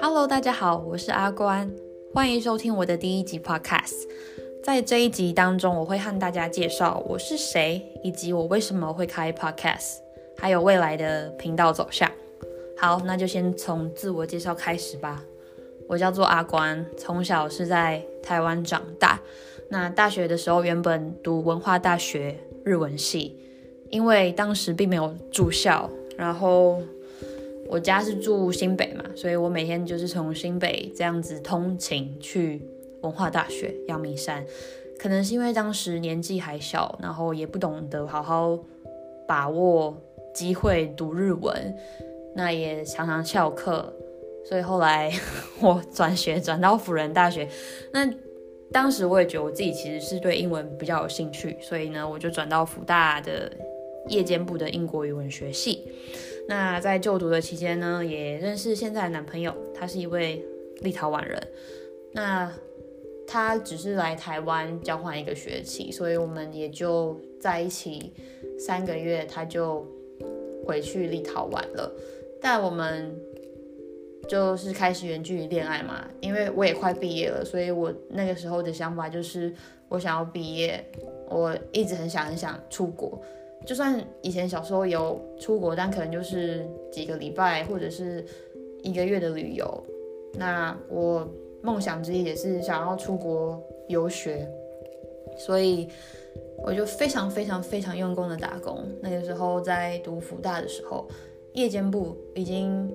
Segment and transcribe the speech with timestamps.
[0.00, 1.70] Hello，大家好，我是阿关，
[2.14, 4.06] 欢迎收听我的第一集 Podcast。
[4.62, 9.98] 在这一集当中，我会和大家介绍我是谁，以及我为什么会开 Podcast，
[10.36, 12.10] 还有未来的频道走向。
[12.76, 15.24] 好，那就先从自我介绍开始吧。
[15.88, 19.20] 我叫做阿关，从小是在台湾长大。
[19.70, 23.38] 那大学的时候，原本读文化大学日文系，
[23.90, 26.80] 因为当时并没有住校，然后。
[27.70, 32.62] 我家是住新北嘛，所以我每天就是从新北这样子通勤去
[33.02, 34.42] 文化大学阳明山。
[34.98, 38.58] 可能是因为当时年纪还小，然后也不懂得好好
[39.26, 39.94] 把握
[40.32, 41.76] 机会读日文，
[42.34, 43.92] 那也常常翘课，
[44.46, 45.12] 所以后来
[45.60, 47.46] 我转学转到辅仁大学。
[47.92, 48.10] 那
[48.72, 53.52] 当时我也觉得我自己其实是对英文比较有兴趣，所以呢，我就转到辅大的
[54.08, 55.84] 夜间部的英国语文学系。
[56.48, 60.44] 那在就读的期间呢，也认识现在的男朋友，他是一位
[60.80, 61.40] 立陶宛人。
[62.12, 62.50] 那
[63.26, 68.14] 他只是来台湾交换一个学期，所以我们也就在一起
[68.58, 69.86] 三个月，他就
[70.66, 71.92] 回去立陶宛了。
[72.40, 73.14] 但我们
[74.26, 79.52] 就是开始远距离恋爱嘛，因为我也快毕业了，所以我那个时候的想法就是
[79.90, 80.82] 我想要毕业，
[81.28, 83.20] 我一直很想很想出国。
[83.66, 88.24] 就算以前小时候有出国，但可能就是几个礼拜或者是
[88.82, 89.84] 一个月的旅游。
[90.34, 91.28] 那我
[91.62, 94.48] 梦想之一也是想要出国游学，
[95.36, 95.88] 所以
[96.64, 98.86] 我就非常非常非常用功的打工。
[99.02, 101.08] 那个时候在读福大的时候，
[101.52, 102.90] 夜间部已经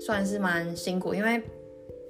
[0.00, 1.40] 算是蛮辛苦，因为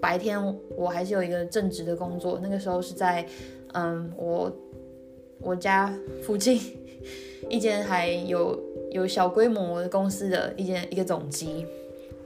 [0.00, 0.38] 白天
[0.76, 2.38] 我还是有一个正职的工作。
[2.40, 3.26] 那个时候是在
[3.74, 4.50] 嗯我
[5.40, 6.60] 我家附近。
[7.48, 8.58] 一间还有
[8.90, 11.66] 有小规模公司的一间一个总机，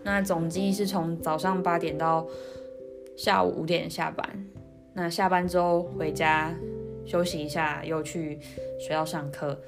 [0.02, 2.26] 那总机是从早上八点到
[3.16, 4.46] 下午五点下班，
[4.92, 6.54] 那下班之后回家
[7.04, 8.38] 休息一下，又去
[8.78, 9.58] 学校上课。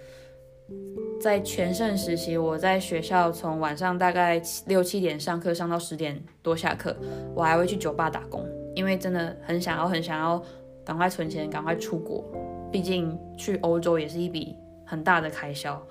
[1.21, 6.95] 在全盛时期，我在学校从晚上大概六七点上课，上到十点多下课，
[7.35, 10.41] 我还会去酒吧打工，因为真的很想要很想要
[10.85, 12.23] 赶快存钱，赶快出国，
[12.71, 14.55] 毕竟去欧洲也是一笔。
[14.89, 15.87] 很大的开销，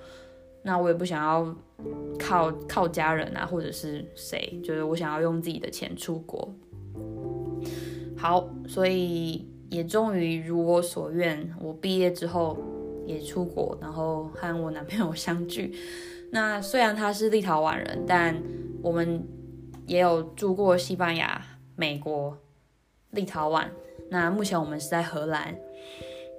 [0.62, 1.54] 那我也不想要
[2.18, 6.52] 靠靠家人啊，或者是谁，就是我想要用自己的钱出国。
[8.16, 12.58] 好，所以也终于如我所愿，我毕业之后
[13.06, 15.72] 也出国，然后和我男朋友相聚。
[16.32, 18.36] 那虽然他是立陶宛人，但
[18.82, 19.24] 我们
[19.86, 21.40] 也有住过西班牙、
[21.76, 22.36] 美国、
[23.12, 23.66] 立陶宛。
[24.10, 25.56] 那目前我们是在荷兰，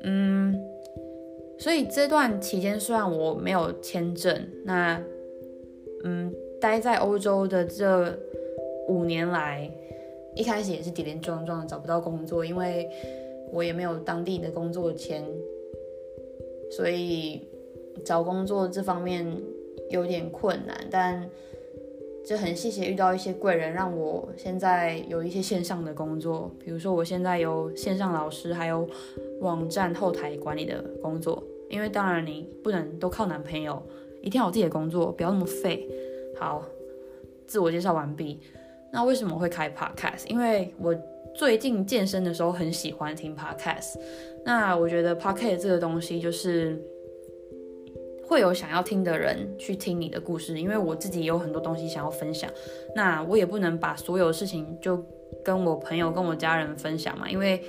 [0.03, 0.68] 嗯。
[1.59, 5.01] 所以这段期间，虽然我没有签证，那
[6.03, 8.17] 嗯，待在欧洲的这
[8.87, 9.69] 五年来，
[10.35, 12.89] 一开始也是跌跌撞撞找不到工作，因为
[13.51, 15.21] 我也没有当地的工作签，
[16.71, 17.41] 所以
[18.05, 19.25] 找工作这方面
[19.89, 20.77] 有点困难。
[20.89, 21.29] 但
[22.25, 28.87] 就很谢谢遇到一些贵人，让我现在有一些线上的工作，比如说我现在有线上老师，还有
[29.41, 31.43] 网站后台管理的工作。
[31.69, 33.79] 因为当然你不能都靠男朋友，
[34.23, 35.87] 一定要有自己的工作，不要那么废。
[36.35, 36.65] 好，
[37.45, 38.39] 自我介绍完毕。
[38.91, 40.27] 那为什么会开 Podcast？
[40.27, 40.95] 因为我
[41.35, 43.99] 最近健身的时候很喜欢听 Podcast。
[44.43, 46.81] 那我觉得 Podcast 这个东西就是
[48.29, 52.49] 会有想要听的人去听你的故事，因为我自己也有很多东西想要分享。
[52.95, 55.03] 那我也不能把所有事情就
[55.43, 57.61] 跟我朋友、跟我家人分享嘛，因为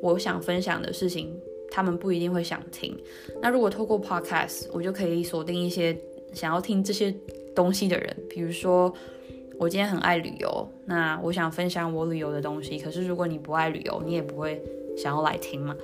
[0.00, 1.38] 我想分享的事情。
[1.70, 2.96] 他们不一定会想听。
[3.42, 5.96] 那如果透过 podcast，我就可以锁定一些
[6.32, 7.12] 想要听这些
[7.52, 8.16] 东西的人。
[8.30, 8.94] 比如说，
[9.58, 12.78] 我今天很爱旅游，那我想分享我旅游的东西。
[12.78, 14.62] 可是如果你不爱旅游，你也不会
[14.96, 15.76] 想要来听嘛。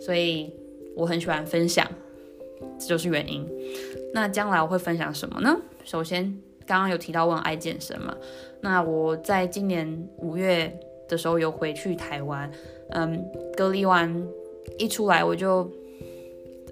[0.00, 0.50] 所以
[0.94, 1.86] 我很喜欢分享，
[2.78, 3.46] 这就是原因。
[4.12, 5.56] 那将来我会分享什么呢？
[5.84, 6.24] 首先，
[6.66, 8.16] 刚刚有提到问爱健身嘛。
[8.60, 12.50] 那我在今年五月的时候有回去台湾，
[12.90, 13.24] 嗯，
[13.56, 14.26] 隔离完。
[14.78, 15.70] 一出来我就，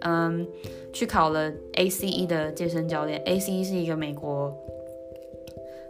[0.01, 0.47] 嗯，
[0.93, 3.23] 去考了 ACE 的健身教练。
[3.25, 4.53] ACE 是一个美国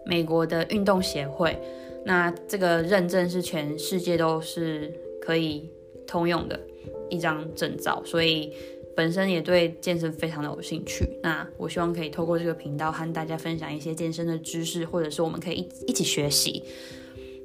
[0.05, 1.58] 美国的运动协会，
[2.05, 5.69] 那这个认证是全世界都是可以
[6.06, 6.61] 通用的
[7.08, 8.52] 一张证照，所以
[8.96, 11.08] 本身也对健身非常的有兴趣。
[11.23, 16.62] 那我希望可以透过这个频道和大家分享一些健身的知识，或者是我们可以一一起学习，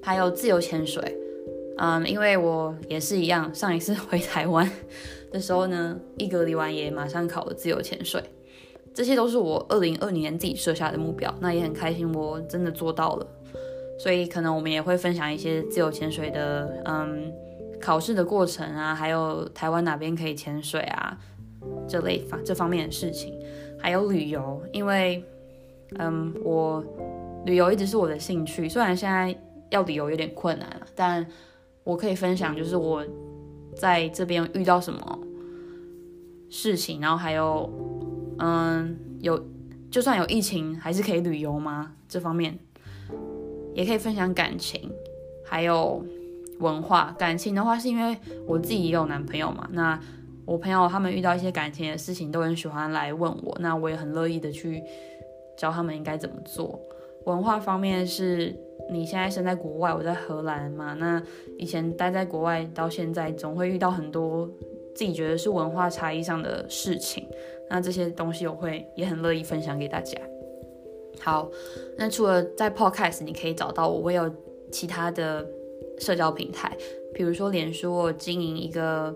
[0.02, 1.18] 还有自由潜水。
[1.78, 4.70] 嗯，因为我也是一样，上一次 回台湾
[5.32, 8.22] 的时候呢，一隔离完也马上考了自由潜水。
[8.94, 13.28] 这些都是我二零二零年自己设下的目标，那也很开心，我真的做到了。
[13.98, 17.32] 所以可能我们也会分享一些自由潜水的，嗯，
[17.80, 21.18] 考试的过程啊，还有台湾哪边可以潜水啊，
[21.90, 23.34] 这类方这方面的事情，
[23.80, 25.24] 还有旅游，因为，
[25.98, 26.84] 嗯，我
[27.46, 29.36] 旅游一直是我的兴趣，虽然现在
[29.72, 31.26] 要旅游有点困难了，但
[31.84, 33.04] 我可以分享，就是我
[33.76, 35.20] 在这边遇到什么
[36.50, 37.70] 事情，然后还有，
[38.38, 39.44] 嗯，有
[39.90, 41.94] 就算有疫情，还是可以旅游吗？
[42.08, 42.58] 这方面。
[43.76, 44.92] 也可以分享感情，
[45.46, 46.04] 还有
[46.60, 47.16] 文化。
[47.18, 49.70] 感情的话，是因为我自己也有男朋友嘛。
[49.72, 49.98] 那
[50.50, 53.56] 我朋友他们遇到一些感情的事情，都很喜欢来问我。
[53.60, 54.84] 那我也很乐意的去
[55.56, 56.80] 教他们应该怎么做。
[57.26, 58.56] 文化方面是，
[58.90, 60.96] 你现在身在国外，我在荷兰嘛。
[60.96, 61.22] 那
[61.60, 64.50] 以前待在国外到现在，总会遇到很多
[64.96, 67.28] 自己觉得是文化差异上的事情。
[67.70, 70.20] 那这些东西我会也很乐意分享给大家。
[71.20, 71.48] 好，
[71.96, 74.28] 那除了在 Podcast 你可以找到我，我有
[74.72, 75.48] 其他的
[76.00, 76.76] 社交平台，
[77.14, 79.14] 比如说脸书，我经营一个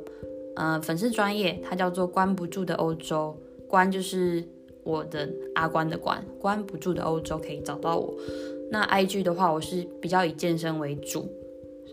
[0.55, 4.43] 呃粉丝专业，它叫做关不住的欧洲，关就是
[4.83, 8.13] 我的阿关的关，关不住的欧洲可以找到我。
[8.71, 11.29] 那 IG 的话，我是比较以健身为主，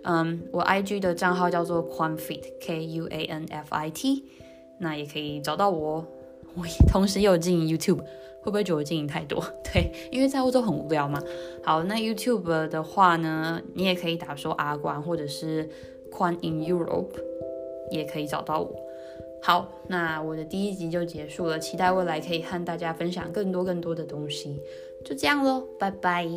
[0.04, 4.24] 嗯，我 IG 的账号叫做 Quanfit K U A N F I T，
[4.78, 6.06] 那也可以找到我。
[6.56, 8.02] 我也同时也有经营 YouTube。
[8.42, 9.38] 会不会觉得我经营太多？
[9.62, 11.22] 对，因为在欧洲很无聊嘛。
[11.62, 15.68] 好，那 YouTube 的话呢，你也可以打说阿关或者是
[16.10, 17.10] Quan in Europe，
[17.90, 18.70] 也可以找到我。
[19.42, 24.60] 好，那我的第一集就结束了，期待未来可以和大家分享更多更多的东西。
[25.04, 26.28] 就这样喽，拜拜。